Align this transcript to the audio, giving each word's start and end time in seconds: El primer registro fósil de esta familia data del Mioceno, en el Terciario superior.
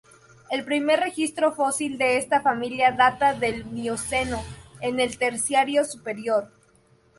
El 0.49 0.65
primer 0.65 0.99
registro 0.99 1.51
fósil 1.53 1.99
de 1.99 2.17
esta 2.17 2.41
familia 2.41 2.91
data 2.91 3.35
del 3.35 3.65
Mioceno, 3.65 4.43
en 4.79 4.99
el 4.99 5.19
Terciario 5.19 5.85
superior. 5.85 6.49